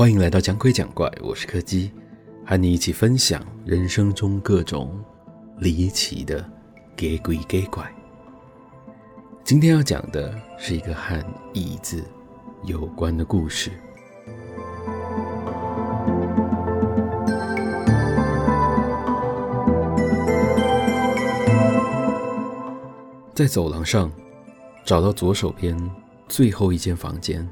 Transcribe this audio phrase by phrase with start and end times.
[0.00, 1.92] 欢迎来到讲鬼讲怪，我是柯基，
[2.46, 4.98] 和你一起分享人生中各种
[5.58, 6.42] 离奇的
[6.96, 7.84] 给鬼给怪。
[9.44, 12.02] 今天要讲的是一个和椅子
[12.64, 13.70] 有关的故事。
[23.34, 24.10] 在走廊上
[24.82, 25.78] 找到左手边
[26.26, 27.46] 最后一间房间。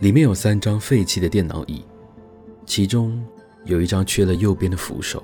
[0.00, 1.84] 里面有三张废弃的电脑椅，
[2.64, 3.22] 其中
[3.66, 5.22] 有一张缺了右边的扶手。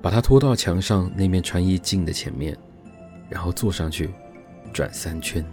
[0.00, 2.56] 把它拖到墙上那面穿衣镜的前面，
[3.28, 4.10] 然后坐上去，
[4.72, 5.44] 转三圈。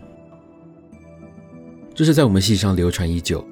[1.95, 3.43] 这是在我们系上流传已久、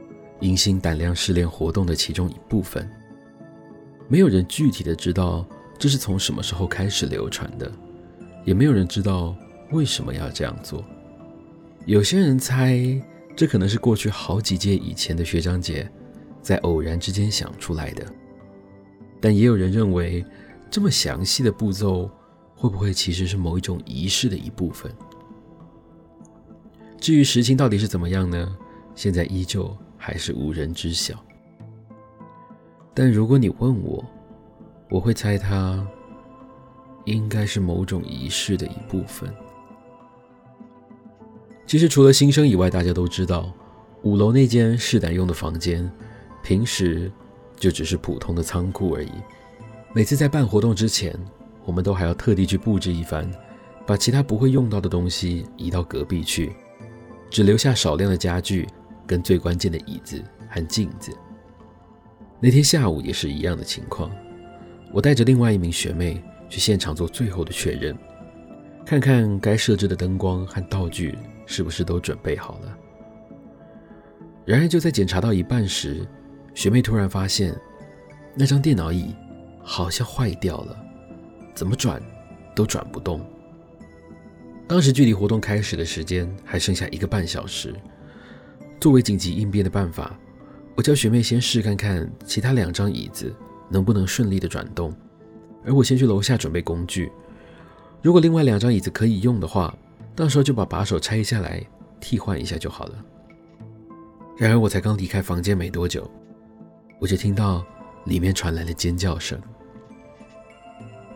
[0.42, 2.88] 迎新胆量试炼活动的其中一部分。
[4.10, 5.46] 没有人具体的知道
[5.80, 7.72] 这是从什么时候开始流传的，
[8.44, 9.34] 也没有人知道
[9.72, 10.84] 为什么要这样做。
[11.86, 13.02] 有些人猜。
[13.36, 15.90] 这可能是过去好几届以前的学长姐
[16.42, 18.06] 在偶然之间想出来的，
[19.20, 20.24] 但也有人认为，
[20.70, 22.10] 这么详细的步骤
[22.56, 24.92] 会不会其实是某一种仪式的一部分？
[27.00, 28.56] 至于实情到底是怎么样呢？
[28.96, 31.16] 现在依旧还是无人知晓。
[32.94, 34.06] 但如果你问我，
[34.90, 35.86] 我会猜它
[37.06, 39.34] 应该是某种仪式的一部分。
[41.74, 43.52] 其实除了新生以外，大家都知道，
[44.04, 45.92] 五楼那间试胆用的房间，
[46.44, 47.12] 平时
[47.56, 49.10] 就只是普通的仓库而已。
[49.92, 51.20] 每次在办活动之前，
[51.66, 53.28] 我们都还要特地去布置一番，
[53.88, 56.54] 把其他不会用到的东西移到隔壁去，
[57.32, 58.68] 只留下少量的家具
[59.08, 61.12] 跟最关键的椅子和镜子。
[62.40, 64.12] 那天下午也是一样的情况，
[64.92, 67.98] 我带着另外一名学妹去现场做最后的确认，
[68.86, 71.18] 看看该设置的灯光和道具。
[71.46, 72.78] 是不是都准备好了？
[74.46, 76.08] 然而就在检查到一半时，
[76.54, 77.54] 学妹突然发现
[78.34, 79.14] 那张电脑椅
[79.62, 80.76] 好像坏掉了，
[81.54, 82.02] 怎么转
[82.56, 83.24] 都转不动。
[84.66, 87.76] 当时距离活动开始的时间还剩下一个半小时，
[88.80, 90.18] 作为紧急应变的办法，
[90.76, 93.36] 我叫学妹先试看看其他两张椅子
[93.70, 94.96] 能不能顺利的转动，
[95.66, 97.12] 而我先去楼下准备工具。
[98.04, 99.74] 如果另外两张椅子可以用的话，
[100.14, 101.66] 到时候就把把手拆下来
[102.02, 103.06] 替换一下就好了。
[104.38, 106.12] 然而我才刚离开房间没多久，
[107.00, 107.66] 我就听到
[108.04, 109.42] 里面传来了尖叫声。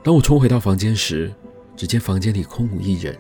[0.02, 1.30] 当我冲回到房间时，
[1.76, 3.20] 只见房间里空无一人，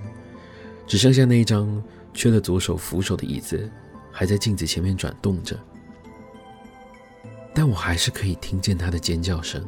[0.88, 3.70] 只剩下那一张缺了左手扶手的椅子
[4.14, 5.60] 还在镜子前面转动着。
[7.54, 9.62] 但我还是可以听见他的尖叫声，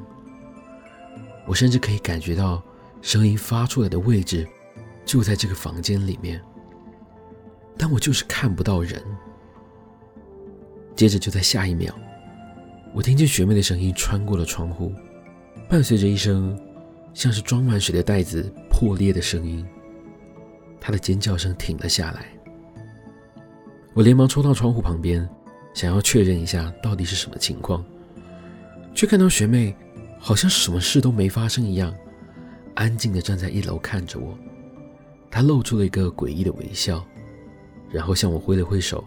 [1.45, 2.63] 我甚至可以感觉到
[3.01, 4.47] 声音发出来的位置。
[5.05, 6.39] 就在这个房间里面，
[7.75, 9.03] 但我就是看不到人。
[10.95, 11.91] 接着就在下一秒，
[12.93, 14.93] 我听见学妹的声音穿过了窗户，
[15.67, 16.55] 伴随着一声
[17.11, 19.65] 像是装满水的袋子破裂的声音，
[20.79, 22.27] 她的尖叫声停了下来。
[23.95, 25.27] 我连忙冲到窗户旁边，
[25.73, 27.83] 想要确认一下到底是什么情况，
[28.93, 29.75] 却看到学妹
[30.19, 31.91] 好像什么事都没发生一样，
[32.79, 34.37] 安静地站在一楼看着我。
[35.29, 37.05] 他露出了一个诡异的微笑，
[37.91, 39.03] 然后向我挥了挥手，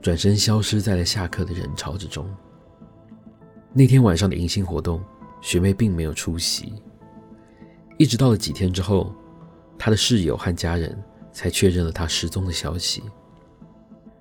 [0.00, 2.26] 转身消失在了下课的人潮之中。
[3.74, 5.04] 那天晚上的迎新活动，
[5.42, 6.72] 学妹并没有出席，
[7.98, 9.14] 一直到了几天之后，
[9.78, 10.98] 她的室友和家人
[11.30, 13.02] 才确认了她失踪的消息。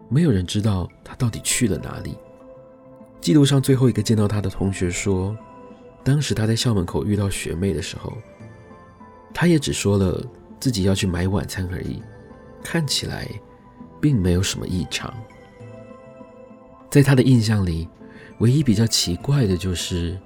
[0.10, 2.18] 没有人知道她到底去了哪里。
[3.22, 5.36] 记录上最后一个见到她的同学说，
[6.04, 8.12] 当时他在校门口遇到学妹的时候，
[9.34, 10.24] 他也只说了。
[10.60, 12.02] 自己要去买晚餐而已，
[12.64, 13.28] 看起来
[14.00, 15.14] 并没有什么异常。
[16.90, 17.90] 在他的印象里，
[18.38, 20.18] 唯一比较奇怪的就是，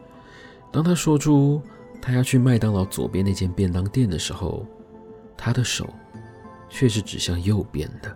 [0.72, 1.60] 当他说出
[2.00, 4.64] 他要去麦当劳左边那间便当店的时候，
[5.36, 5.92] 他的手
[6.70, 8.16] 却是指向右边的。